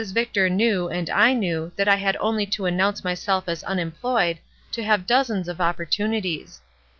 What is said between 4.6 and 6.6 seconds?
to have dozens of opportunities.